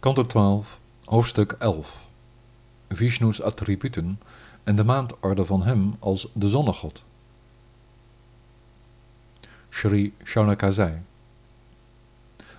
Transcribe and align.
Kanto 0.00 0.26
12, 0.26 0.80
hoofdstuk 1.04 1.52
11 1.58 2.04
Vishnu's 2.88 3.40
attributen 3.40 4.20
en 4.64 4.76
de 4.76 4.84
maandorde 4.84 5.44
van 5.44 5.62
hem 5.62 5.96
als 5.98 6.28
de 6.32 6.48
zonnegod. 6.48 7.02
Sri 9.68 10.14
Shaunaka 10.24 10.70
zei 10.70 11.02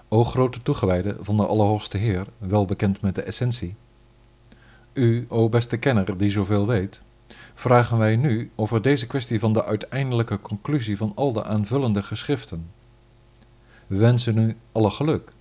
O 0.08 0.23
grote 0.23 0.62
toegewijde 0.62 1.18
van 1.20 1.37
de 1.37 1.46
Allerhoogste 1.46 1.97
Heer, 1.97 2.28
wel 2.37 2.65
bekend 2.65 3.01
met 3.01 3.15
de 3.15 3.22
essentie. 3.22 3.76
U, 4.94 5.26
o 5.29 5.49
beste 5.49 5.78
kenner 5.78 6.17
die 6.17 6.31
zoveel 6.31 6.67
weet, 6.67 7.01
vragen 7.54 7.97
wij 7.97 8.15
nu 8.15 8.51
over 8.56 8.81
deze 8.81 9.08
kwestie 9.08 9.40
van 9.40 9.54
de 9.54 9.65
uiteindelijke 9.65 10.42
conclusie 10.42 10.97
van 10.97 11.12
al 11.15 11.33
de 11.33 11.44
aanvullende 11.44 12.04
geschriften. 12.04 12.69
We 13.88 13.96
wensen 13.96 14.38
u 14.38 14.58
alle 14.72 14.92
geluk. 14.92 15.35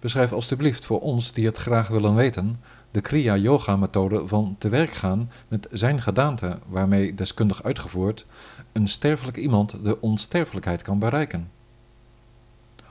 Beschrijf 0.00 0.32
alstublieft 0.32 0.84
voor 0.84 1.00
ons 1.00 1.32
die 1.32 1.46
het 1.46 1.56
graag 1.56 1.88
willen 1.88 2.14
weten 2.14 2.60
de 2.90 3.00
Kriya-yoga-methode 3.00 4.28
van 4.28 4.56
te 4.58 4.68
werk 4.68 4.90
gaan 4.90 5.30
met 5.48 5.68
zijn 5.70 6.02
gedaante, 6.02 6.58
waarmee 6.66 7.14
deskundig 7.14 7.62
uitgevoerd 7.62 8.26
een 8.72 8.88
sterfelijk 8.88 9.36
iemand 9.36 9.84
de 9.84 10.00
onsterfelijkheid 10.00 10.82
kan 10.82 10.98
bereiken. 10.98 11.50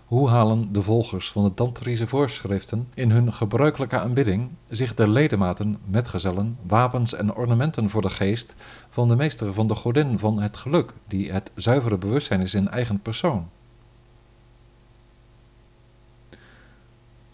Hoe 0.05 0.29
halen 0.29 0.73
de 0.73 0.81
volgers 0.81 1.31
van 1.31 1.43
de 1.43 1.53
tantrische 1.53 2.07
voorschriften 2.07 2.87
in 2.93 3.11
hun 3.11 3.33
gebruikelijke 3.33 3.99
aanbidding 3.99 4.49
zich 4.69 4.93
de 4.93 5.07
ledematen, 5.07 5.77
metgezellen, 5.85 6.57
wapens 6.61 7.13
en 7.13 7.35
ornamenten 7.35 7.89
voor 7.89 8.01
de 8.01 8.09
geest 8.09 8.55
van 8.89 9.07
de 9.07 9.15
meester 9.15 9.53
van 9.53 9.67
de 9.67 9.75
godin 9.75 10.19
van 10.19 10.41
het 10.41 10.57
geluk, 10.57 10.93
die 11.07 11.31
het 11.31 11.51
zuivere 11.55 11.97
bewustzijn 11.97 12.41
is 12.41 12.53
in 12.53 12.69
eigen 12.69 12.99
persoon? 12.99 13.49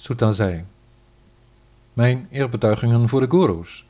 Sutta 0.06 0.32
zei, 0.32 0.66
Mijn 1.94 2.28
eerbetuigingen 2.32 3.10
voor 3.10 3.20
de 3.20 3.30
goeroes. 3.30 3.86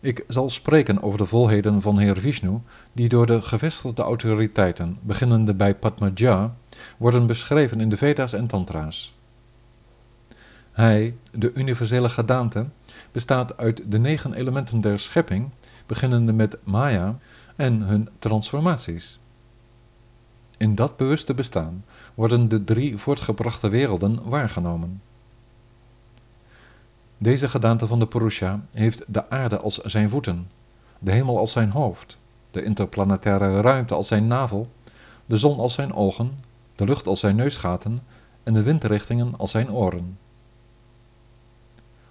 Ik 0.00 0.24
zal 0.28 0.50
spreken 0.50 1.02
over 1.02 1.18
de 1.18 1.26
volheden 1.26 1.82
van 1.82 1.98
Heer 1.98 2.16
Vishnu, 2.16 2.60
die 2.92 3.08
door 3.08 3.26
de 3.26 3.42
gevestigde 3.42 4.02
autoriteiten, 4.02 4.98
beginnende 5.00 5.54
bij 5.54 5.74
Padmaja, 5.74 6.56
worden 6.96 7.26
beschreven 7.26 7.80
in 7.80 7.88
de 7.88 7.96
Veda's 7.96 8.32
en 8.32 8.46
Tantra's. 8.46 9.14
Hij, 10.72 11.14
de 11.30 11.52
universele 11.54 12.08
gedaante, 12.08 12.66
bestaat 13.12 13.56
uit 13.56 13.82
de 13.86 13.98
negen 13.98 14.34
elementen 14.34 14.80
der 14.80 14.98
schepping, 14.98 15.50
beginnende 15.86 16.32
met 16.32 16.56
Maya 16.64 17.18
en 17.56 17.82
hun 17.82 18.08
transformaties. 18.18 19.18
In 20.56 20.74
dat 20.74 20.96
bewuste 20.96 21.34
bestaan 21.34 21.84
worden 22.14 22.48
de 22.48 22.64
drie 22.64 22.96
voortgebrachte 22.96 23.68
werelden 23.68 24.28
waargenomen. 24.28 25.00
Deze 27.18 27.48
gedaante 27.48 27.86
van 27.86 27.98
de 27.98 28.06
Purusha 28.06 28.60
heeft 28.72 29.04
de 29.06 29.30
aarde 29.30 29.58
als 29.58 29.78
zijn 29.78 30.10
voeten, 30.10 30.50
de 30.98 31.12
hemel 31.12 31.38
als 31.38 31.52
zijn 31.52 31.70
hoofd, 31.70 32.18
de 32.50 32.62
interplanetaire 32.62 33.60
ruimte 33.60 33.94
als 33.94 34.08
zijn 34.08 34.26
navel, 34.26 34.68
de 35.26 35.38
zon 35.38 35.58
als 35.58 35.74
zijn 35.74 35.92
ogen, 35.92 36.38
de 36.74 36.84
lucht 36.84 37.06
als 37.06 37.20
zijn 37.20 37.36
neusgaten 37.36 38.02
en 38.42 38.54
de 38.54 38.62
windrichtingen 38.62 39.34
als 39.38 39.50
zijn 39.50 39.70
oren. 39.70 40.18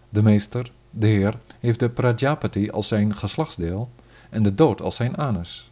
De 0.09 0.23
meester, 0.23 0.71
de 0.89 1.07
Heer, 1.07 1.39
heeft 1.59 1.79
de 1.79 1.89
Prajapati 1.89 2.71
als 2.71 2.87
zijn 2.87 3.15
geslachtsdeel 3.15 3.89
en 4.29 4.43
de 4.43 4.55
dood 4.55 4.81
als 4.81 4.95
zijn 4.95 5.17
anus. 5.17 5.71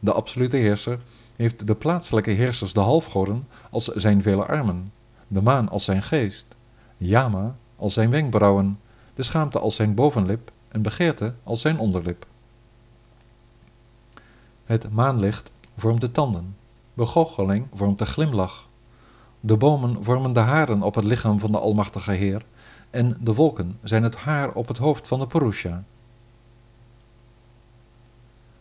De 0.00 0.12
absolute 0.12 0.56
heerser 0.56 0.98
heeft 1.36 1.66
de 1.66 1.74
plaatselijke 1.74 2.30
heersers, 2.30 2.72
de 2.72 2.80
halfgoden, 2.80 3.48
als 3.70 3.84
zijn 3.84 4.22
vele 4.22 4.46
armen, 4.46 4.92
de 5.28 5.42
maan 5.42 5.68
als 5.68 5.84
zijn 5.84 6.02
geest, 6.02 6.46
Yama 6.96 7.54
als 7.84 7.94
zijn 7.94 8.10
wenkbrauwen, 8.10 8.78
de 9.14 9.22
schaamte 9.22 9.58
als 9.58 9.76
zijn 9.76 9.94
bovenlip 9.94 10.50
en 10.68 10.82
begeerte 10.82 11.34
als 11.42 11.60
zijn 11.60 11.78
onderlip. 11.78 12.26
Het 14.64 14.92
maanlicht 14.92 15.50
vormt 15.76 16.00
de 16.00 16.12
tanden, 16.12 16.56
begoocheling 16.94 17.66
vormt 17.74 17.98
de 17.98 18.06
glimlach, 18.06 18.66
de 19.40 19.56
bomen 19.56 20.04
vormen 20.04 20.32
de 20.32 20.40
haren 20.40 20.82
op 20.82 20.94
het 20.94 21.04
lichaam 21.04 21.38
van 21.38 21.52
de 21.52 21.58
Almachtige 21.58 22.12
Heer 22.12 22.42
en 22.90 23.16
de 23.20 23.34
wolken 23.34 23.78
zijn 23.82 24.02
het 24.02 24.16
haar 24.16 24.52
op 24.52 24.68
het 24.68 24.78
hoofd 24.78 25.08
van 25.08 25.20
de 25.20 25.26
Purusha. 25.26 25.84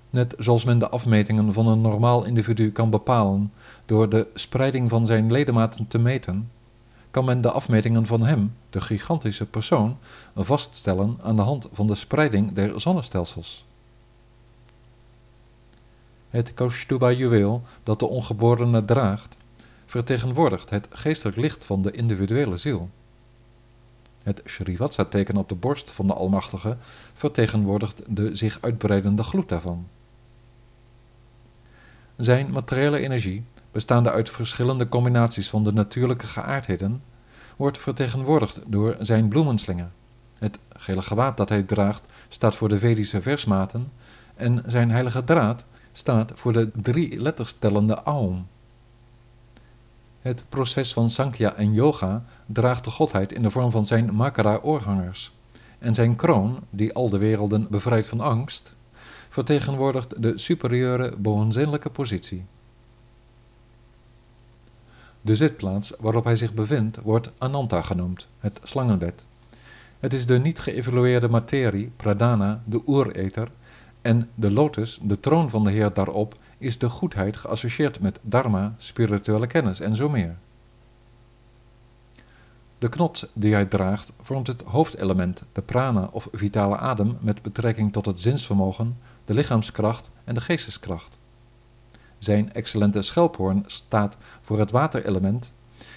Net 0.09 0.35
zoals 0.37 0.63
men 0.63 0.79
de 0.79 0.89
afmetingen 0.89 1.53
van 1.53 1.67
een 1.67 1.81
normaal 1.81 2.23
individu 2.23 2.71
kan 2.71 2.89
bepalen 2.89 3.51
door 3.85 4.09
de 4.09 4.27
spreiding 4.33 4.89
van 4.89 5.05
zijn 5.05 5.31
ledematen 5.31 5.87
te 5.87 5.99
meten, 5.99 6.49
kan 7.13 7.25
men 7.25 7.41
de 7.41 7.51
afmetingen 7.51 8.05
van 8.05 8.21
hem, 8.21 8.55
de 8.69 8.81
gigantische 8.81 9.45
persoon, 9.45 9.97
vaststellen 10.35 11.17
aan 11.21 11.35
de 11.35 11.41
hand 11.41 11.67
van 11.71 11.87
de 11.87 11.95
spreiding 11.95 12.53
der 12.53 12.81
zonnestelsels. 12.81 13.65
Het 16.29 16.53
Kaustuba-juweel 16.53 17.63
dat 17.83 17.99
de 17.99 18.05
ongeborene 18.05 18.85
draagt, 18.85 19.37
vertegenwoordigt 19.85 20.69
het 20.69 20.87
geestelijk 20.89 21.37
licht 21.37 21.65
van 21.65 21.81
de 21.81 21.91
individuele 21.91 22.57
ziel. 22.57 22.89
Het 24.23 24.41
Srivatsa-teken 24.45 25.37
op 25.37 25.49
de 25.49 25.55
borst 25.55 25.91
van 25.91 26.07
de 26.07 26.13
Almachtige 26.13 26.77
vertegenwoordigt 27.13 28.01
de 28.07 28.35
zich 28.35 28.57
uitbreidende 28.61 29.23
gloed 29.23 29.49
daarvan. 29.49 29.87
Zijn 32.15 32.51
materiële 32.51 32.99
energie 32.99 33.43
bestaande 33.73 34.11
uit 34.11 34.29
verschillende 34.29 34.89
combinaties 34.89 35.49
van 35.49 35.63
de 35.63 35.73
natuurlijke 35.73 36.27
geaardheden, 36.27 37.01
wordt 37.55 37.77
vertegenwoordigd 37.77 38.59
door 38.65 38.95
zijn 38.99 39.27
bloemenslinger. 39.27 39.89
Het 40.39 40.59
gele 40.69 41.01
gewaad 41.01 41.37
dat 41.37 41.49
hij 41.49 41.63
draagt 41.63 42.05
staat 42.29 42.55
voor 42.55 42.69
de 42.69 42.77
Vedische 42.77 43.21
versmaten 43.21 43.91
en 44.35 44.63
zijn 44.67 44.91
heilige 44.91 45.23
draad 45.23 45.65
staat 45.91 46.31
voor 46.35 46.53
de 46.53 46.71
drie 46.81 47.19
letters 47.19 47.55
tellende 47.59 48.03
Aum. 48.03 48.45
Het 50.21 50.43
proces 50.49 50.93
van 50.93 51.09
Sankhya 51.09 51.53
en 51.53 51.73
Yoga 51.73 52.23
draagt 52.45 52.83
de 52.83 52.89
godheid 52.89 53.31
in 53.31 53.41
de 53.41 53.51
vorm 53.51 53.71
van 53.71 53.85
zijn 53.85 54.15
Makara-oorhangers. 54.15 55.31
En 55.79 55.93
zijn 55.93 56.15
kroon, 56.15 56.59
die 56.69 56.93
al 56.93 57.09
de 57.09 57.17
werelden 57.17 57.67
bevrijdt 57.69 58.07
van 58.07 58.19
angst, 58.19 58.73
vertegenwoordigt 59.29 60.21
de 60.21 60.37
superieure 60.37 61.17
bovenzinnelijke 61.17 61.89
positie. 61.89 62.45
De 65.25 65.35
zitplaats 65.35 65.93
waarop 65.99 66.23
hij 66.23 66.35
zich 66.35 66.53
bevindt 66.53 66.97
wordt 67.01 67.31
Ananta 67.37 67.81
genoemd, 67.81 68.27
het 68.39 68.59
slangenbed. 68.63 69.25
Het 69.99 70.13
is 70.13 70.25
de 70.25 70.39
niet 70.39 70.59
geëvalueerde 70.59 71.29
materie, 71.29 71.91
pradana, 71.95 72.63
de 72.65 72.81
oereter, 72.87 73.51
en 74.01 74.29
de 74.35 74.51
lotus, 74.51 74.99
de 75.01 75.19
troon 75.19 75.49
van 75.49 75.63
de 75.63 75.71
Heer 75.71 75.93
daarop, 75.93 76.35
is 76.57 76.77
de 76.77 76.89
goedheid 76.89 77.37
geassocieerd 77.37 77.99
met 77.99 78.19
dharma, 78.21 78.75
spirituele 78.77 79.47
kennis 79.47 79.79
en 79.79 79.95
zo 79.95 80.09
meer. 80.09 80.35
De 82.77 82.89
knots 82.89 83.25
die 83.33 83.53
hij 83.53 83.65
draagt 83.65 84.11
vormt 84.21 84.47
het 84.47 84.61
hoofdelement, 84.61 85.43
de 85.51 85.61
prana 85.61 86.09
of 86.11 86.27
vitale 86.31 86.77
adem 86.77 87.17
met 87.19 87.41
betrekking 87.41 87.93
tot 87.93 88.05
het 88.05 88.19
zinsvermogen, 88.19 88.97
de 89.25 89.33
lichaamskracht 89.33 90.09
en 90.23 90.33
de 90.33 90.41
geesteskracht. 90.41 91.17
Zijn 92.23 92.53
excellente 92.53 93.01
schelphoorn 93.01 93.63
staat 93.67 94.17
voor 94.41 94.59
het 94.59 94.71
waterelement 94.71 95.51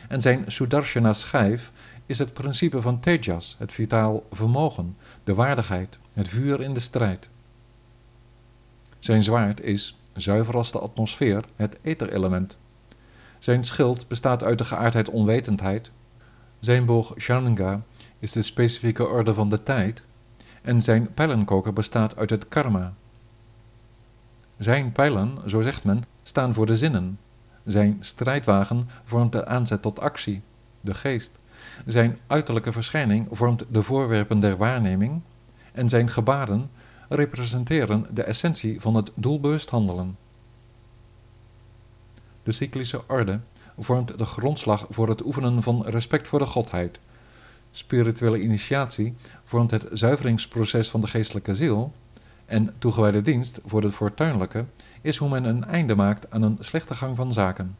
en 0.08 0.20
zijn 0.20 0.44
Sudarshana 0.46 1.12
schijf 1.12 1.72
is 2.06 2.18
het 2.18 2.32
principe 2.32 2.80
van 2.82 3.00
Tejas, 3.00 3.56
het 3.58 3.72
vitaal 3.72 4.22
vermogen, 4.32 4.96
de 5.24 5.34
waardigheid, 5.34 5.98
het 6.12 6.28
vuur 6.28 6.60
in 6.60 6.74
de 6.74 6.80
strijd. 6.80 7.28
Zijn 8.98 9.22
zwaard 9.22 9.60
is, 9.60 9.96
zuiver 10.14 10.56
als 10.56 10.72
de 10.72 10.78
atmosfeer, 10.78 11.44
het 11.56 11.76
etherelement. 11.82 12.56
Zijn 13.38 13.64
schild 13.64 14.08
bestaat 14.08 14.42
uit 14.42 14.58
de 14.58 14.64
geaardheid 14.64 15.08
onwetendheid. 15.08 15.90
Zijn 16.58 16.84
boog 16.84 17.14
Shananga 17.18 17.80
is 18.18 18.32
de 18.32 18.42
specifieke 18.42 19.06
orde 19.06 19.34
van 19.34 19.48
de 19.48 19.62
tijd. 19.62 20.04
En 20.62 20.82
zijn 20.82 21.14
pijlenkoker 21.14 21.72
bestaat 21.72 22.16
uit 22.16 22.30
het 22.30 22.48
karma. 22.48 22.94
Zijn 24.58 24.92
pijlen, 24.92 25.38
zo 25.46 25.60
zegt 25.60 25.84
men, 25.84 26.04
staan 26.26 26.54
voor 26.54 26.66
de 26.66 26.76
zinnen. 26.76 27.18
Zijn 27.64 27.96
strijdwagen 28.00 28.88
vormt 29.04 29.32
de 29.32 29.46
aanzet 29.46 29.82
tot 29.82 30.00
actie, 30.00 30.42
de 30.80 30.94
geest. 30.94 31.30
Zijn 31.86 32.18
uiterlijke 32.26 32.72
verschijning 32.72 33.28
vormt 33.30 33.64
de 33.68 33.82
voorwerpen 33.82 34.40
der 34.40 34.56
waarneming. 34.56 35.20
En 35.72 35.88
zijn 35.88 36.10
gebaren 36.10 36.70
representeren 37.08 38.06
de 38.10 38.22
essentie 38.22 38.80
van 38.80 38.94
het 38.94 39.10
doelbewust 39.14 39.70
handelen. 39.70 40.16
De 42.42 42.52
cyclische 42.52 43.02
orde 43.06 43.40
vormt 43.78 44.18
de 44.18 44.24
grondslag 44.24 44.86
voor 44.90 45.08
het 45.08 45.24
oefenen 45.24 45.62
van 45.62 45.86
respect 45.86 46.28
voor 46.28 46.38
de 46.38 46.46
godheid. 46.46 46.98
Spirituele 47.70 48.40
initiatie 48.40 49.14
vormt 49.44 49.70
het 49.70 49.86
zuiveringsproces 49.92 50.90
van 50.90 51.00
de 51.00 51.06
geestelijke 51.06 51.54
ziel 51.54 51.92
en 52.46 52.74
toegewijde 52.78 53.22
dienst 53.22 53.60
voor 53.64 53.82
het 53.82 53.94
fortuinlijke 53.94 54.64
is 55.00 55.16
hoe 55.16 55.28
men 55.28 55.44
een 55.44 55.64
einde 55.64 55.94
maakt 55.94 56.30
aan 56.30 56.42
een 56.42 56.56
slechte 56.60 56.94
gang 56.94 57.16
van 57.16 57.32
zaken. 57.32 57.76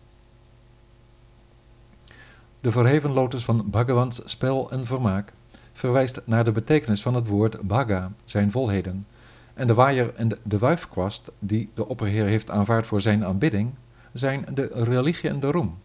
De 2.61 2.71
verheven 2.71 3.11
lotus 3.11 3.45
van 3.45 3.71
Bhagawans 3.71 4.21
spel 4.25 4.71
en 4.71 4.87
vermaak 4.87 5.33
verwijst 5.73 6.21
naar 6.25 6.45
de 6.45 6.53
betekenis 6.53 7.03
van 7.03 7.15
het 7.15 7.27
woord 7.27 7.67
Bhaga, 7.67 8.13
zijn 8.25 8.51
volheden, 8.51 9.07
en 9.55 9.67
de 9.67 9.75
waaier 9.75 10.15
en 10.15 10.39
de 10.43 10.59
wuifkwast 10.59 11.31
die 11.39 11.71
de 11.75 11.89
opperheer 11.89 12.25
heeft 12.25 12.51
aanvaard 12.51 12.87
voor 12.87 13.01
zijn 13.01 13.25
aanbidding, 13.25 13.71
zijn 14.13 14.47
de 14.55 14.69
religie 14.73 15.29
en 15.31 15.41
de 15.41 15.51
roem. 15.51 15.79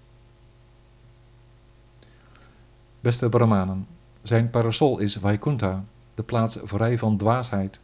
Beste 3.00 3.30
Brahmanen, 3.30 3.88
zijn 4.22 4.50
parasol 4.50 4.98
is 4.98 5.16
Vaikuntha, 5.16 5.84
de 6.13 6.24
plaats 6.24 6.57
vrij 6.63 6.98
van 6.98 7.18
dwaasheid. 7.18 7.80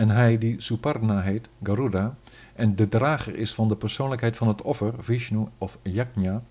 En 0.00 0.10
hij 0.10 0.38
die 0.38 0.60
Suparna 0.60 1.20
heet, 1.20 1.48
Garuda, 1.62 2.14
en 2.54 2.76
de 2.76 2.88
drager 2.88 3.34
is 3.34 3.54
van 3.54 3.68
de 3.68 3.76
persoonlijkheid 3.76 4.36
van 4.36 4.48
het 4.48 4.62
offer, 4.62 4.94
Vishnu 4.98 5.46
of 5.58 5.78
Yajna, 5.82 6.42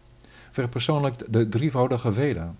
verpersoonlijkt 0.51 1.33
de 1.33 1.49
drievoudige 1.49 2.13
Veda. 2.13 2.53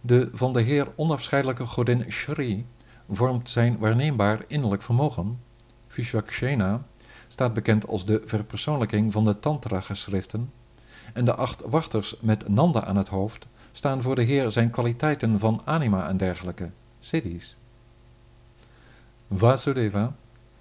De 0.00 0.30
van 0.32 0.52
de 0.52 0.60
Heer 0.60 0.88
onafscheidelijke 0.96 1.66
godin 1.66 2.10
Shri 2.10 2.66
vormt 3.10 3.48
zijn 3.48 3.78
waarneembaar 3.78 4.44
innerlijk 4.46 4.82
vermogen. 4.82 5.38
Vishwakshena 5.88 6.82
staat 7.28 7.54
bekend 7.54 7.86
als 7.86 8.04
de 8.04 8.22
verpersoonlijking 8.24 9.12
van 9.12 9.24
de 9.24 9.40
Tantra-geschriften, 9.40 10.52
en 11.12 11.24
de 11.24 11.34
acht 11.34 11.60
wachters 11.60 12.16
met 12.20 12.48
Nanda 12.48 12.84
aan 12.84 12.96
het 12.96 13.08
hoofd 13.08 13.46
staan 13.72 14.02
voor 14.02 14.14
de 14.14 14.22
Heer 14.22 14.52
zijn 14.52 14.70
kwaliteiten 14.70 15.38
van 15.38 15.60
anima 15.64 16.08
en 16.08 16.16
dergelijke, 16.16 16.70
siddhis. 17.00 17.56
Vasudeva, 19.34 20.12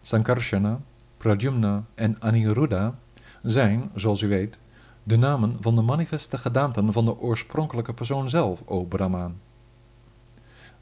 Sankarsana, 0.01 0.79
Pradyumna 1.17 1.83
en 1.95 2.15
Aniruddha 2.19 2.95
zijn, 3.43 3.91
zoals 3.95 4.21
u 4.21 4.27
weet, 4.27 4.57
de 5.03 5.17
namen 5.17 5.57
van 5.59 5.75
de 5.75 5.81
manifeste 5.81 6.37
gedaanten 6.37 6.93
van 6.93 7.05
de 7.05 7.19
oorspronkelijke 7.19 7.93
persoon 7.93 8.29
zelf, 8.29 8.61
o 8.65 8.83
Brahman. 8.83 9.35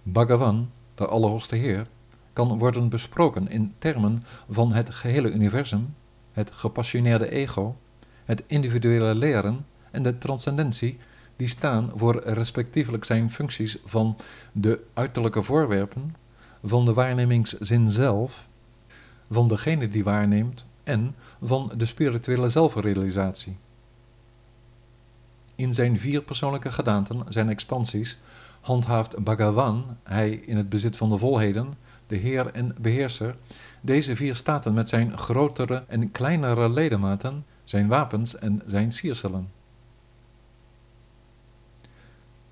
Bhagavan, 0.04 0.70
de 0.96 1.08
Allerhoogste 1.08 1.56
Heer, 1.56 1.88
kan 2.34 2.58
worden 2.58 2.90
besproken 2.90 3.50
in 3.50 3.74
termen 3.78 4.24
van 4.50 4.74
het 4.74 4.90
gehele 4.90 5.32
universum, 5.32 5.96
het 6.34 6.50
gepassioneerde 6.54 7.30
ego, 7.30 7.76
het 8.26 8.44
individuele 8.48 9.16
leren 9.16 9.66
en 9.92 10.04
de 10.04 10.18
transcendentie, 10.18 11.00
die 11.36 11.48
staan 11.48 11.92
voor 11.96 12.22
respectievelijk 12.24 13.06
zijn 13.06 13.32
functies 13.32 13.78
van 13.86 14.18
de 14.52 14.80
uiterlijke 14.94 15.44
voorwerpen, 15.44 16.16
van 16.64 16.86
de 16.86 16.94
waarnemingszin 16.94 17.90
zelf, 17.90 18.48
van 19.32 19.48
degene 19.48 19.90
die 19.90 20.04
waarneemt 20.04 20.66
en 20.84 21.16
van 21.42 21.72
de 21.78 21.86
spirituele 21.86 22.50
zelfrealisatie. 22.50 23.58
In 25.56 25.74
zijn 25.74 26.00
vier 26.00 26.22
persoonlijke 26.22 26.72
gedaanten, 26.72 27.24
zijn 27.30 27.50
expansies, 27.50 28.20
handhaaft 28.62 29.24
Bhagavan, 29.24 29.98
hij 30.04 30.30
in 30.32 30.58
het 30.58 30.70
bezit 30.70 30.98
van 30.98 31.10
de 31.10 31.18
volheden, 31.18 31.78
de 32.08 32.16
Heer 32.16 32.54
en 32.54 32.76
Beheerser, 32.80 33.36
deze 33.82 34.16
vier 34.16 34.36
staten 34.36 34.74
met 34.74 34.90
zijn 34.90 35.18
grotere 35.18 35.84
en 35.88 36.12
kleinere 36.12 36.70
ledematen, 36.70 37.46
zijn 37.64 37.88
wapens 37.88 38.36
en 38.36 38.62
zijn 38.66 38.92
sierselen. 38.92 39.50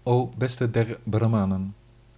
O 0.04 0.32
beste 0.38 0.72
der 0.72 1.00
Brahmanen, 1.04 1.76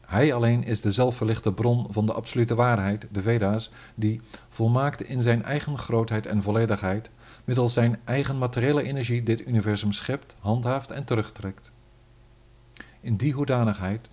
hij 0.10 0.34
alleen 0.34 0.64
is 0.64 0.82
de 0.82 0.92
zelfverlichte 0.92 1.54
bron 1.54 1.88
van 1.90 2.06
de 2.06 2.14
absolute 2.14 2.56
waarheid, 2.56 3.08
de 3.12 3.22
Veda's, 3.22 3.72
die, 3.96 4.22
volmaakt 4.50 5.04
in 5.04 5.22
zijn 5.22 5.44
eigen 5.44 5.78
grootheid 5.78 6.26
en 6.26 6.42
volledigheid, 6.42 7.10
middels 7.46 7.74
zijn 7.74 8.00
eigen 8.04 8.38
materiële 8.38 8.84
energie 8.84 9.24
dit 9.24 9.48
universum 9.48 9.92
schept, 9.92 10.36
handhaaft 10.40 10.92
en 10.92 11.04
terugtrekt. 11.04 11.72
In 13.02 13.16
die 13.16 13.34
hoedanigheid 13.34 14.10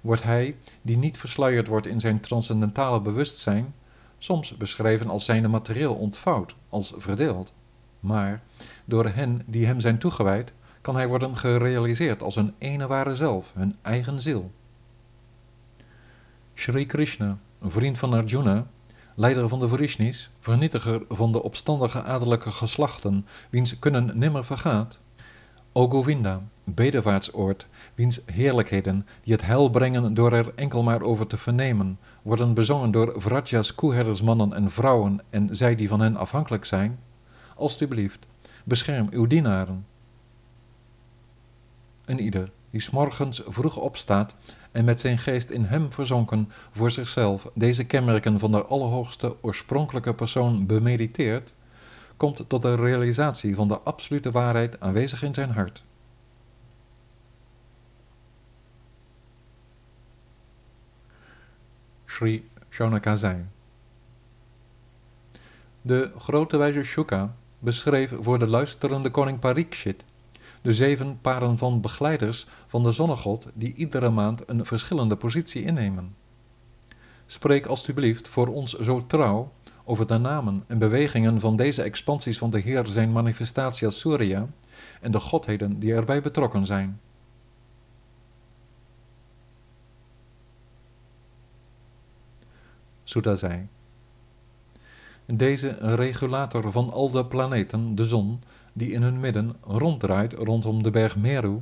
wordt 0.00 0.22
hij, 0.22 0.56
die 0.82 0.98
niet 0.98 1.18
versluierd 1.18 1.66
wordt 1.66 1.86
in 1.86 2.00
zijn 2.00 2.20
transcendentale 2.20 3.00
bewustzijn, 3.00 3.74
soms 4.18 4.56
beschreven 4.56 5.08
als 5.08 5.24
zijnde 5.24 5.48
materieel 5.48 5.94
ontvouwd, 5.94 6.54
als 6.68 6.92
verdeeld. 6.96 7.52
Maar 8.00 8.42
door 8.84 9.06
hen 9.06 9.42
die 9.46 9.66
hem 9.66 9.80
zijn 9.80 9.98
toegewijd, 9.98 10.52
kan 10.80 10.96
hij 10.96 11.08
worden 11.08 11.36
gerealiseerd 11.36 12.22
als 12.22 12.36
een 12.36 12.54
ene 12.58 12.86
ware 12.86 13.16
zelf, 13.16 13.52
hun 13.54 13.76
eigen 13.82 14.22
ziel. 14.22 14.50
Sri 16.58 16.86
Krishna, 16.86 17.38
vriend 17.62 17.98
van 17.98 18.12
Arjuna, 18.12 18.66
leider 19.14 19.48
van 19.48 19.60
de 19.60 19.68
Vrishnis, 19.68 20.30
vernietiger 20.40 21.02
van 21.08 21.32
de 21.32 21.42
opstandige 21.42 22.02
adellijke 22.02 22.50
geslachten, 22.50 23.26
wiens 23.50 23.78
kunnen 23.78 24.18
nimmer 24.18 24.44
vergaat. 24.44 24.98
O 25.72 25.88
Govinda, 25.88 26.42
bedevaartsoord, 26.64 27.66
wiens 27.94 28.20
heerlijkheden, 28.26 29.06
die 29.22 29.32
het 29.32 29.42
heil 29.42 29.70
brengen 29.70 30.14
door 30.14 30.32
er 30.32 30.52
enkel 30.54 30.82
maar 30.82 31.02
over 31.02 31.26
te 31.26 31.36
vernemen, 31.36 31.98
worden 32.22 32.54
bezongen 32.54 32.90
door 32.90 33.14
Vraja's 33.16 33.74
koeherdersmannen 33.74 34.52
en 34.52 34.70
vrouwen 34.70 35.20
en 35.30 35.56
zij 35.56 35.74
die 35.74 35.88
van 35.88 36.00
hen 36.00 36.16
afhankelijk 36.16 36.64
zijn, 36.64 36.98
alstublieft, 37.54 38.26
bescherm 38.64 39.08
uw 39.10 39.26
dienaren. 39.26 39.86
Een 42.04 42.20
ieder 42.20 42.50
die 42.76 42.84
s'morgens 42.84 43.42
vroeg 43.46 43.76
opstaat 43.76 44.34
en 44.72 44.84
met 44.84 45.00
zijn 45.00 45.18
geest 45.18 45.50
in 45.50 45.64
hem 45.64 45.92
verzonken 45.92 46.52
voor 46.72 46.90
zichzelf 46.90 47.48
deze 47.54 47.84
kenmerken 47.84 48.38
van 48.38 48.50
de 48.50 48.64
allerhoogste 48.64 49.36
oorspronkelijke 49.40 50.14
persoon 50.14 50.66
bemediteert, 50.66 51.54
komt 52.16 52.48
tot 52.48 52.62
de 52.62 52.74
realisatie 52.74 53.54
van 53.54 53.68
de 53.68 53.78
absolute 53.80 54.30
waarheid 54.30 54.80
aanwezig 54.80 55.22
in 55.22 55.34
zijn 55.34 55.50
hart. 55.50 55.84
Sri 62.06 62.48
Shaunaka 62.70 63.36
De 65.82 66.10
grote 66.18 66.56
wijze 66.56 66.84
Shuka 66.84 67.34
beschreef 67.58 68.12
voor 68.20 68.38
de 68.38 68.46
luisterende 68.46 69.10
koning 69.10 69.38
Parikshit 69.38 70.04
de 70.62 70.74
zeven 70.74 71.18
paren 71.20 71.58
van 71.58 71.80
begeleiders 71.80 72.46
van 72.66 72.82
de 72.82 72.92
zonnegod 72.92 73.46
die 73.54 73.74
iedere 73.74 74.10
maand 74.10 74.42
een 74.46 74.66
verschillende 74.66 75.16
positie 75.16 75.62
innemen. 75.62 76.14
Spreek 77.26 77.66
alstublieft 77.66 78.28
voor 78.28 78.46
ons 78.46 78.72
zo 78.72 79.06
trouw 79.06 79.52
over 79.84 80.06
de 80.06 80.18
namen 80.18 80.64
en 80.66 80.78
bewegingen 80.78 81.40
van 81.40 81.56
deze 81.56 81.82
expansies 81.82 82.38
van 82.38 82.50
de 82.50 82.58
Heer 82.58 82.86
zijn 82.86 83.12
manifestatie 83.12 83.86
als 83.86 83.98
Surya 83.98 84.48
en 85.00 85.10
de 85.10 85.20
godheden 85.20 85.78
die 85.78 85.94
erbij 85.94 86.22
betrokken 86.22 86.66
zijn. 86.66 87.00
Sutta 93.04 93.34
zei. 93.34 93.68
Deze 95.26 95.76
regulator 95.80 96.72
van 96.72 96.92
al 96.92 97.10
de 97.10 97.26
planeten, 97.26 97.94
de 97.94 98.04
zon, 98.04 98.42
die 98.72 98.92
in 98.92 99.02
hun 99.02 99.20
midden 99.20 99.56
ronddraait 99.60 100.32
rondom 100.32 100.82
de 100.82 100.90
berg 100.90 101.16
Meru, 101.16 101.60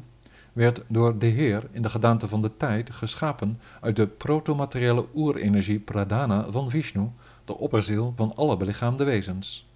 werd 0.52 0.82
door 0.88 1.18
de 1.18 1.26
Heer 1.26 1.68
in 1.70 1.82
de 1.82 1.90
gedaante 1.90 2.28
van 2.28 2.42
de 2.42 2.56
tijd 2.56 2.90
geschapen 2.90 3.60
uit 3.80 3.96
de 3.96 4.06
protomateriële 4.06 5.06
oerenergie 5.14 5.78
pradana 5.78 6.50
van 6.50 6.70
Vishnu, 6.70 7.10
de 7.44 7.58
opperziel 7.58 8.12
van 8.16 8.32
alle 8.36 8.56
belichaamde 8.56 9.04
wezens. 9.04 9.66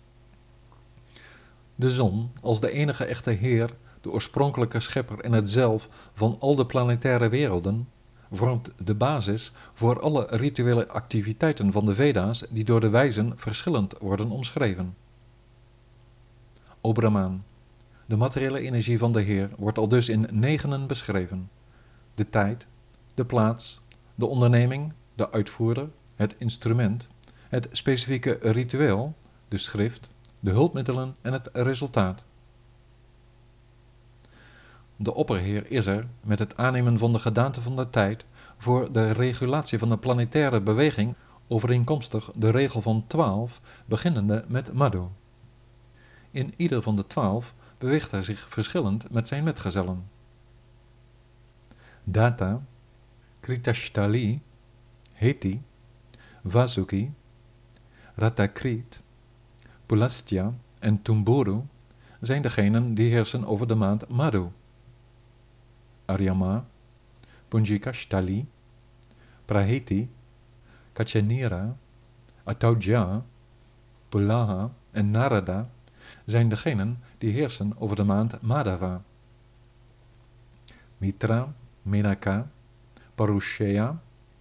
De 1.75 1.91
zon, 1.91 2.31
als 2.41 2.61
de 2.61 2.71
enige 2.71 3.05
echte 3.05 3.31
Heer, 3.31 3.75
de 4.01 4.11
oorspronkelijke 4.11 4.81
schepper 4.81 5.21
en 5.21 5.33
het 5.33 5.51
zelf 5.51 5.89
van 6.15 6.37
al 6.39 6.57
de 6.57 6.67
planetaire 6.67 7.29
werelden, 7.29 7.89
vormt 8.33 8.71
de 8.85 8.95
basis 8.95 9.53
voor 9.75 10.01
alle 10.01 10.27
rituele 10.31 10.89
activiteiten 10.89 11.73
van 11.73 11.87
de 11.87 11.95
Veda's 11.95 12.45
die 12.51 12.65
door 12.65 12.81
de 12.81 12.89
wijzen 12.89 13.33
verschillend 13.37 13.95
worden 14.01 14.31
omschreven. 14.31 14.97
O 16.81 16.93
Brahmaan, 16.93 17.45
de 18.07 18.17
materiële 18.17 18.61
energie 18.61 18.99
van 18.99 19.13
de 19.13 19.21
Heer 19.21 19.51
wordt 19.57 19.79
al 19.79 19.89
dus 19.89 20.09
in 20.09 20.27
negenen 20.33 20.87
beschreven. 20.87 21.51
De 22.15 22.31
tijd, 22.31 22.67
de 23.15 23.25
plaats, 23.25 23.81
de 24.15 24.27
onderneming, 24.27 24.93
de 25.15 25.33
uitvoerder, 25.33 25.89
het 26.15 26.35
instrument, 26.39 27.09
het 27.49 27.69
specifieke 27.73 28.39
ritueel, 28.41 29.15
de 29.49 29.59
schrift, 29.59 30.11
de 30.41 30.51
hulpmiddelen 30.51 31.17
en 31.21 31.33
het 31.33 31.51
resultaat. 31.53 32.25
De 35.01 35.15
opperheer 35.15 35.71
is 35.71 35.87
er, 35.87 36.07
met 36.21 36.39
het 36.39 36.57
aannemen 36.57 36.99
van 36.99 37.13
de 37.13 37.19
gedaante 37.19 37.63
van 37.63 37.77
de 37.77 37.91
tijd, 37.91 38.25
voor 38.57 38.93
de 38.93 39.13
regulatie 39.13 39.79
van 39.79 39.89
de 39.89 39.99
planetaire 39.99 40.61
beweging 40.61 41.15
overeenkomstig 41.49 42.31
de 42.35 42.51
regel 42.51 42.81
van 42.81 43.05
12, 43.07 43.61
beginnende 43.87 44.45
met 44.49 44.73
Madhu. 44.73 45.03
In 46.31 46.55
ieder 46.57 46.83
van 46.83 46.97
de 46.97 47.07
twaalf 47.07 47.55
beweegt 47.79 48.11
hij 48.11 48.23
zich 48.23 48.47
verschillend 48.49 49.11
met 49.11 49.29
zijn 49.29 49.45
metgezellen. 49.45 50.05
Data, 52.05 52.63
Kritashtali, 53.41 54.41
Heti, 55.13 55.63
Vasuki, 56.45 57.13
Ratakrit, 58.15 59.03
Pulastya 59.87 60.55
en 60.79 61.03
Tumburu 61.03 61.61
zijn 62.21 62.43
degenen 62.43 62.95
die 62.95 63.13
heersen 63.13 63.45
over 63.45 63.69
de 63.69 63.75
maand 63.75 64.09
Madhu. 64.09 64.47
Aryama, 66.09 66.65
Punjikashtali, 67.51 68.47
Praheti, 69.47 70.09
Kachanira, 70.95 71.75
Atauja, 72.47 73.23
Pulaha 74.11 74.71
en 74.93 75.11
Narada 75.11 75.69
zijn 76.25 76.49
degenen 76.49 76.99
die 77.19 77.33
heersen 77.33 77.73
over 77.79 77.97
de 77.97 78.05
maand 78.05 78.43
Madhava. 78.43 79.03
Mitra, 80.99 81.53
Menaka, 81.83 82.49
Parushya, 83.15 84.01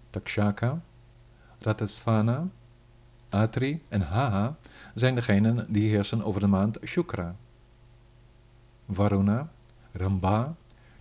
Takshaka, 0.09 0.81
Ratasvana, 1.59 2.47
Atri 3.29 3.81
en 3.89 4.01
Haha 4.01 4.55
zijn 4.93 5.15
degenen 5.15 5.73
die 5.73 5.89
heersen 5.89 6.23
over 6.23 6.41
de 6.41 6.47
maand 6.47 6.77
Shukra. 6.85 7.35
Varuna, 8.85 9.49
Ramba, 9.91 10.55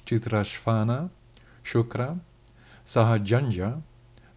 Chitrashvana, 0.07 1.11
Shukra, 1.65 2.19
Sahajanja, 2.85 3.83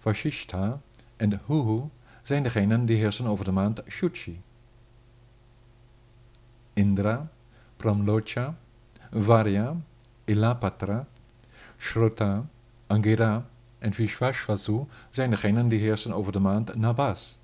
Vashishta 0.03 0.81
en 1.17 1.39
Huhu 1.47 1.89
zijn 2.21 2.43
degenen 2.43 2.85
die 2.85 2.97
heersen 2.97 3.25
over 3.25 3.45
de 3.45 3.51
maand 3.51 3.81
Shuchi. 3.87 4.41
Indra, 6.73 7.29
Pramlocha, 7.77 8.55
Varya, 9.11 9.75
Ilapatra, 10.25 11.07
Shrota, 11.77 12.45
Angira 12.87 13.45
en 13.79 13.93
Vishvashvasu 13.93 14.85
zijn 15.09 15.29
degenen 15.29 15.67
die 15.67 15.79
heersen 15.79 16.13
over 16.13 16.31
de 16.31 16.39
maand 16.39 16.75
Nabas. 16.75 17.37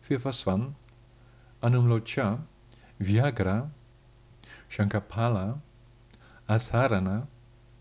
Vivaswan, 0.00 0.76
Anumlocha, 1.58 2.38
Vyagra, 2.96 3.70
Shankapala, 4.68 5.60
Asarana, 6.46 7.26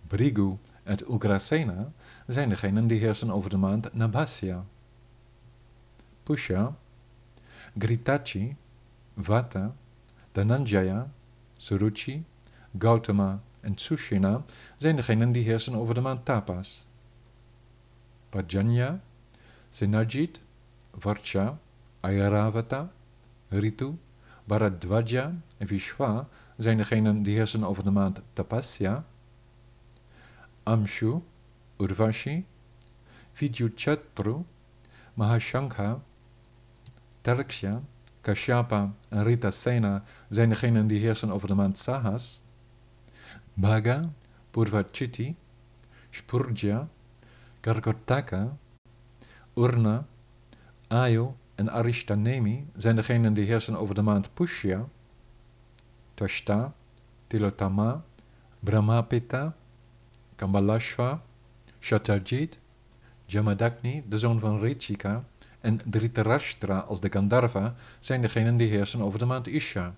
Brigu 0.07 0.57
en 0.83 0.97
Ugrasena 1.09 1.91
zijn 2.27 2.49
degenen 2.49 2.87
die 2.87 2.99
heersen 2.99 3.31
over 3.31 3.49
de 3.49 3.57
maand 3.57 3.93
Nabasya. 3.93 4.65
Pusha, 6.23 6.75
Gritachi, 7.77 8.55
Vata, 9.13 9.75
Dhananjaya, 10.31 11.07
Suruchi, 11.57 12.23
Gautama 12.77 13.41
en 13.61 13.77
Sushina 13.77 14.43
zijn 14.77 14.95
degenen 14.95 15.31
die 15.31 15.43
heersen 15.43 15.75
over 15.75 15.93
de 15.93 16.01
maand 16.01 16.25
Tapas. 16.25 16.87
Pajanya, 18.29 18.99
Senajit, 19.69 20.39
Varcha, 20.91 21.57
Ayaravata, 22.01 22.91
Ritu, 23.49 23.97
Bharadwaja 24.45 25.31
en 25.57 25.67
Vishwa 25.67 26.27
zijn 26.57 26.77
degenen 26.77 27.23
die 27.23 27.35
heersen 27.35 27.63
over 27.63 27.83
de 27.83 27.91
maand 27.91 28.21
Tapasya. 28.33 29.05
Amshu, 30.63 31.19
Urvashi, 31.77 32.45
Vidyuchatru, 33.31 34.43
Mahashankha, 35.13 36.01
Tarksha, 37.21 37.81
Kashyapa 38.21 38.93
en 39.09 39.23
Rita 39.23 39.51
Sena 39.51 40.03
zijn 40.29 40.49
degenen 40.49 40.87
die 40.87 40.99
heersen 40.99 41.31
over 41.31 41.47
de 41.47 41.53
maand 41.53 41.77
Sahas. 41.77 42.41
Bhaga, 43.53 44.09
Purvachiti, 44.51 45.35
Spurja, 46.09 46.87
Karkotaka, 47.59 48.57
Urna, 49.55 50.05
Ayo 50.87 51.35
en 51.55 51.71
Arishtanemi 51.71 52.65
zijn 52.75 52.95
degenen 52.95 53.33
die 53.33 53.45
heersen 53.45 53.75
over 53.75 53.95
de 53.95 54.01
maand 54.01 54.33
Pushya. 54.33 54.87
Tashta, 56.15 56.73
Tilotama, 57.29 58.01
Brahmapita, 58.59 59.53
Kambalashva, 60.37 61.21
Shatajit, 61.81 62.57
Jamadagni, 63.25 64.03
de 64.07 64.17
zoon 64.17 64.39
van 64.39 64.59
Rechika, 64.59 65.23
en 65.61 65.79
Dhritarashtra 65.85 66.79
als 66.79 66.99
de 66.99 67.09
Gandharva 67.09 67.75
zijn 67.99 68.21
degenen 68.21 68.57
die 68.57 68.69
heersen 68.69 69.01
over 69.01 69.19
de 69.19 69.25
maand 69.25 69.47
Isha. 69.47 69.95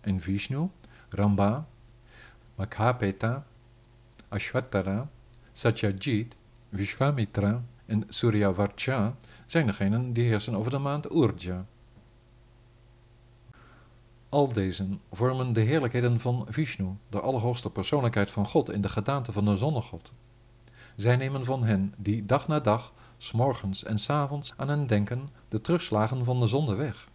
En 0.00 0.20
Vishnu, 0.20 0.68
Ramba, 1.08 1.66
Makhapeta, 2.54 3.44
Ashwatara, 4.28 5.08
Satyajit, 5.52 6.36
Vishwamitra 6.70 7.62
en 7.86 8.04
Suryavarcha 8.08 9.14
zijn 9.46 9.66
degenen 9.66 10.12
die 10.12 10.24
heersen 10.24 10.54
over 10.54 10.70
de 10.70 10.78
maand 10.78 11.12
Urja. 11.12 11.66
Al 14.30 14.52
deze 14.52 14.86
vormen 15.12 15.52
de 15.52 15.60
heerlijkheden 15.60 16.20
van 16.20 16.46
Vishnu, 16.48 16.88
de 17.08 17.20
allerhoogste 17.20 17.70
persoonlijkheid 17.70 18.30
van 18.30 18.46
God 18.46 18.70
in 18.70 18.80
de 18.80 18.88
gedaante 18.88 19.32
van 19.32 19.44
de 19.44 19.56
zonnegod. 19.56 20.12
Zij 20.96 21.16
nemen 21.16 21.44
van 21.44 21.64
hen 21.64 21.94
die 21.96 22.26
dag 22.26 22.48
na 22.48 22.60
dag, 22.60 22.92
s 23.18 23.32
morgens 23.32 23.84
en 23.84 23.98
s 23.98 24.10
avonds 24.10 24.52
aan 24.56 24.68
hen 24.68 24.86
denken, 24.86 25.28
de 25.48 25.60
terugslagen 25.60 26.24
van 26.24 26.40
de 26.40 26.46
zonde 26.46 26.74
weg. 26.74 27.08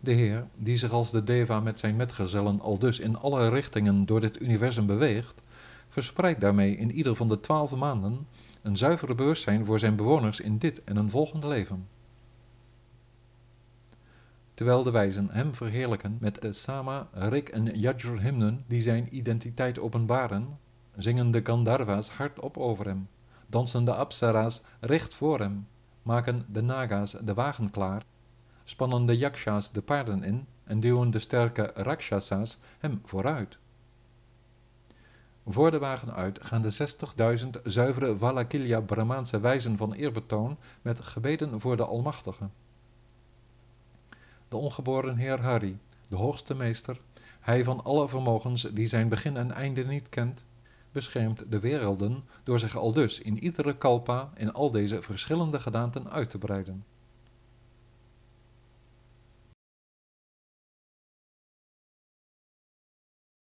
De 0.00 0.12
Heer, 0.12 0.46
die 0.54 0.76
zich 0.76 0.92
als 0.92 1.10
de 1.10 1.24
Deva 1.24 1.60
met 1.60 1.78
zijn 1.78 1.96
metgezellen 1.96 2.60
al 2.60 2.78
dus 2.78 2.98
in 2.98 3.18
alle 3.18 3.48
richtingen 3.48 4.06
door 4.06 4.20
dit 4.20 4.40
universum 4.40 4.86
beweegt, 4.86 5.42
verspreidt 5.88 6.40
daarmee 6.40 6.76
in 6.76 6.92
ieder 6.92 7.16
van 7.16 7.28
de 7.28 7.40
twaalf 7.40 7.76
maanden 7.76 8.26
een 8.62 8.76
zuivere 8.76 9.14
bewustzijn 9.14 9.64
voor 9.64 9.78
zijn 9.78 9.96
bewoners 9.96 10.40
in 10.40 10.58
dit 10.58 10.84
en 10.84 10.96
een 10.96 11.10
volgend 11.10 11.44
leven. 11.44 11.86
Terwijl 14.56 14.82
de 14.82 14.90
wijzen 14.90 15.28
hem 15.30 15.54
verheerlijken 15.54 16.16
met 16.20 16.40
de 16.40 16.52
Sama, 16.52 17.08
Rik 17.12 17.48
en 17.48 17.64
Yajur 17.64 18.20
hymnen 18.20 18.64
die 18.66 18.82
zijn 18.82 19.16
identiteit 19.16 19.78
openbaren, 19.78 20.58
zingen 20.94 21.30
de 21.30 21.40
Gandharva's 21.44 22.08
hardop 22.08 22.56
over 22.56 22.86
hem, 22.86 23.08
dansen 23.46 23.84
de 23.84 23.94
Apsara's 23.94 24.62
recht 24.80 25.14
voor 25.14 25.38
hem, 25.38 25.66
maken 26.02 26.44
de 26.48 26.62
Naga's 26.62 27.16
de 27.22 27.34
wagen 27.34 27.70
klaar, 27.70 28.04
spannen 28.64 29.06
de 29.06 29.16
Yakshas 29.16 29.72
de 29.72 29.82
paarden 29.82 30.22
in 30.22 30.46
en 30.64 30.80
duwen 30.80 31.10
de 31.10 31.18
sterke 31.18 31.70
Rakshasa's 31.74 32.58
hem 32.78 33.00
vooruit. 33.04 33.58
Voor 35.46 35.70
de 35.70 35.78
wagen 35.78 36.14
uit 36.14 36.38
gaan 36.42 36.62
de 36.62 36.88
60.000 37.38 37.62
zuivere 37.62 38.18
Valakilya 38.18 38.80
Brahmaanse 38.80 39.40
wijzen 39.40 39.76
van 39.76 39.92
eerbetoon 39.92 40.56
met 40.82 41.00
gebeden 41.00 41.60
voor 41.60 41.76
de 41.76 41.84
Almachtige. 41.84 42.48
De 44.48 44.56
ongeboren 44.56 45.16
Heer 45.16 45.40
Hari, 45.40 45.78
de 46.08 46.16
hoogste 46.16 46.54
meester, 46.54 47.00
hij 47.40 47.64
van 47.64 47.84
alle 47.84 48.08
vermogens 48.08 48.62
die 48.62 48.86
zijn 48.86 49.08
begin 49.08 49.36
en 49.36 49.50
einde 49.52 49.86
niet 49.86 50.08
kent, 50.08 50.44
beschermt 50.92 51.50
de 51.50 51.60
werelden 51.60 52.24
door 52.44 52.58
zich 52.58 52.76
aldus 52.76 53.20
in 53.20 53.38
iedere 53.38 53.76
kalpa 53.76 54.30
in 54.36 54.52
al 54.52 54.70
deze 54.70 55.02
verschillende 55.02 55.60
gedaanten 55.60 56.10
uit 56.10 56.30
te 56.30 56.38
breiden. 56.38 56.84